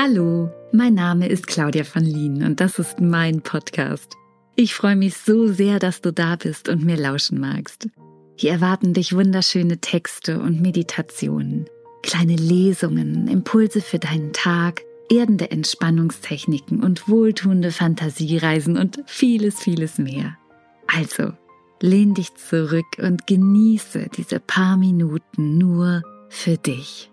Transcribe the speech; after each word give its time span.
Hallo, 0.00 0.48
mein 0.70 0.94
Name 0.94 1.26
ist 1.26 1.48
Claudia 1.48 1.82
von 1.82 2.04
Lien 2.04 2.44
und 2.44 2.60
das 2.60 2.78
ist 2.78 3.00
mein 3.00 3.42
Podcast. 3.42 4.14
Ich 4.54 4.72
freue 4.72 4.94
mich 4.94 5.16
so 5.16 5.48
sehr, 5.48 5.80
dass 5.80 6.00
du 6.00 6.12
da 6.12 6.36
bist 6.36 6.68
und 6.68 6.84
mir 6.84 6.96
lauschen 6.96 7.40
magst. 7.40 7.88
Hier 8.36 8.52
erwarten 8.52 8.94
dich 8.94 9.16
wunderschöne 9.16 9.78
Texte 9.78 10.38
und 10.38 10.60
Meditationen, 10.60 11.68
kleine 12.04 12.36
Lesungen, 12.36 13.26
Impulse 13.26 13.80
für 13.80 13.98
deinen 13.98 14.32
Tag, 14.32 14.82
erdende 15.10 15.50
Entspannungstechniken 15.50 16.84
und 16.84 17.08
wohltuende 17.08 17.72
Fantasiereisen 17.72 18.78
und 18.78 19.02
vieles, 19.06 19.58
vieles 19.58 19.98
mehr. 19.98 20.38
Also, 20.86 21.32
lehn 21.80 22.14
dich 22.14 22.36
zurück 22.36 22.86
und 22.98 23.26
genieße 23.26 24.10
diese 24.16 24.38
paar 24.38 24.76
Minuten 24.76 25.58
nur 25.58 26.02
für 26.28 26.56
dich. 26.56 27.10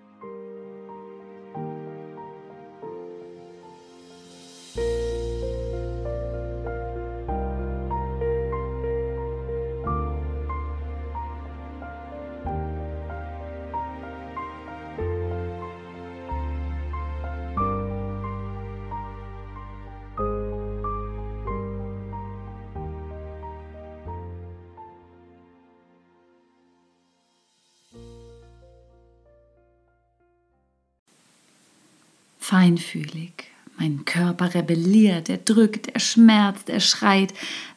Feinfühlig. 32.45 33.45
Mein 33.77 34.05
Körper 34.05 34.53
rebelliert, 34.53 35.29
er 35.29 35.37
drückt, 35.37 35.87
er 35.87 35.99
schmerzt, 35.99 36.69
er 36.69 36.79
schreit. 36.79 37.33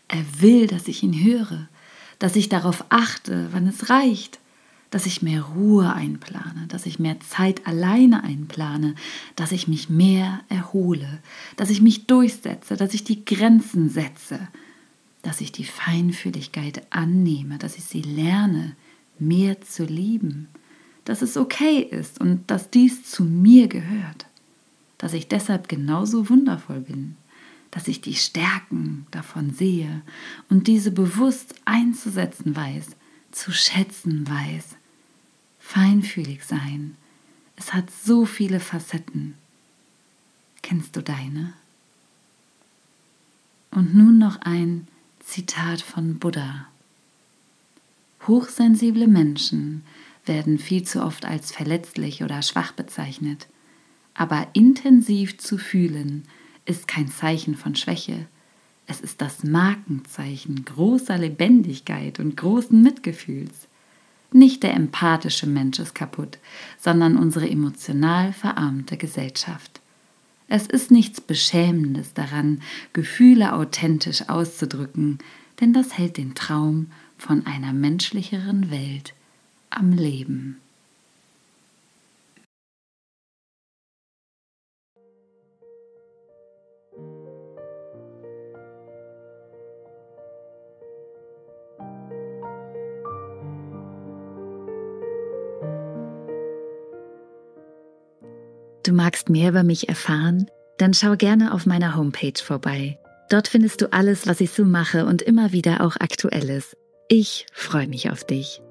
Er 0.08 0.25
will, 0.41 0.66
dass 0.66 0.88
ich 0.88 1.02
ihn 1.02 1.25
höre, 1.25 1.69
dass 2.19 2.36
ich 2.36 2.48
darauf 2.48 2.84
achte, 2.91 3.48
wann 3.52 3.66
es 3.66 3.88
reicht, 3.88 4.38
dass 4.91 5.06
ich 5.06 5.22
mehr 5.22 5.42
Ruhe 5.42 5.92
einplane, 5.92 6.66
dass 6.69 6.86
ich 6.86 6.98
mehr 6.98 7.19
Zeit 7.20 7.66
alleine 7.66 8.22
einplane, 8.22 8.94
dass 9.36 9.52
ich 9.52 9.69
mich 9.69 9.88
mehr 9.88 10.41
erhole, 10.48 11.20
dass 11.56 11.70
ich 11.70 11.80
mich 11.80 12.06
durchsetze, 12.06 12.77
dass 12.77 12.94
ich 12.94 13.05
die 13.05 13.25
Grenzen 13.25 13.88
setze, 13.88 14.48
dass 15.22 15.41
ich 15.41 15.50
die 15.50 15.64
Feinfühligkeit 15.64 16.86
annehme, 16.91 17.58
dass 17.58 17.77
ich 17.77 17.84
sie 17.84 18.03
lerne, 18.03 18.77
mehr 19.19 19.60
zu 19.60 19.84
lieben, 19.84 20.48
dass 21.05 21.22
es 21.22 21.36
okay 21.36 21.80
ist 21.80 22.20
und 22.20 22.50
dass 22.50 22.70
dies 22.70 23.05
zu 23.05 23.25
mir 23.25 23.69
gehört 23.69 24.27
dass 24.98 25.12
ich 25.12 25.28
deshalb 25.28 25.68
genauso 25.68 26.28
wundervoll 26.28 26.80
bin, 26.80 27.16
dass 27.70 27.88
ich 27.88 28.00
die 28.00 28.14
Stärken 28.14 29.06
davon 29.10 29.52
sehe 29.52 30.02
und 30.48 30.66
diese 30.66 30.91
bewusst 30.91 31.54
einzusetzen 31.64 32.56
weiß, 32.56 32.88
zu 33.30 33.52
schätzen 33.52 34.28
weiß. 34.28 34.76
Feinfühlig 35.60 36.44
sein. 36.44 36.96
Es 37.56 37.74
hat 37.74 37.91
so 37.91 38.24
viele 38.24 38.60
Facetten. 38.60 39.34
Kennst 40.62 40.96
du 40.96 41.02
deine? 41.02 41.52
Und 43.70 43.94
nun 43.94 44.19
noch 44.19 44.41
ein 44.41 44.88
Zitat 45.20 45.82
von 45.82 46.19
Buddha. 46.19 46.66
Hochsensible 48.26 49.06
Menschen 49.06 49.84
werden 50.24 50.58
viel 50.58 50.84
zu 50.84 51.02
oft 51.02 51.24
als 51.24 51.52
verletzlich 51.52 52.22
oder 52.22 52.42
schwach 52.42 52.72
bezeichnet. 52.72 53.47
Aber 54.18 54.48
intensiv 54.52 55.38
zu 55.38 55.58
fühlen 55.58 56.24
ist 56.64 56.88
kein 56.88 57.06
Zeichen 57.06 57.54
von 57.54 57.76
Schwäche. 57.76 58.26
Es 58.88 59.00
ist 59.00 59.20
das 59.20 59.44
Markenzeichen 59.44 60.64
großer 60.64 61.16
Lebendigkeit 61.16 62.18
und 62.18 62.36
großen 62.36 62.82
Mitgefühls. 62.82 63.68
Nicht 64.32 64.64
der 64.64 64.74
empathische 64.74 65.46
Mensch 65.46 65.78
ist 65.78 65.94
kaputt, 65.94 66.38
sondern 66.78 67.16
unsere 67.16 67.48
emotional 67.48 68.32
verarmte 68.32 68.96
Gesellschaft. 68.96 69.80
Es 70.48 70.66
ist 70.66 70.90
nichts 70.90 71.20
Beschämendes 71.20 72.12
daran, 72.12 72.60
Gefühle 72.92 73.52
authentisch 73.52 74.28
auszudrücken, 74.28 75.18
denn 75.60 75.72
das 75.72 75.96
hält 75.96 76.16
den 76.16 76.34
Traum 76.34 76.90
von 77.18 77.46
einer 77.46 77.72
menschlicheren 77.72 78.68
Welt 78.72 79.14
am 79.70 79.92
Leben. 79.92 80.60
Du 98.84 98.93
magst 98.93 99.28
mehr 99.28 99.50
über 99.50 99.62
mich 99.62 99.89
erfahren? 99.89 100.50
Dann 100.78 100.94
schau 100.94 101.15
gerne 101.16 101.53
auf 101.53 101.66
meiner 101.66 101.94
Homepage 101.97 102.43
vorbei. 102.43 102.99
Dort 103.31 103.47
findest 103.49 103.83
du 103.83 103.93
alles, 103.93 104.27
was 104.27 104.41
ich 104.41 104.50
so 104.50 104.65
mache 104.65 105.06
und 105.06 105.22
immer 105.22 105.53
wieder 105.53 105.83
auch 105.83 105.94
Aktuelles. 105.97 106.77
Ich 107.09 107.47
freue 107.53 107.87
mich 107.89 108.11
auf 108.11 108.25
dich. 108.25 108.62